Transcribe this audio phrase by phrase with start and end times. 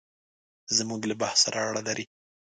[0.77, 2.05] زموږ له بحث سره اړه لري.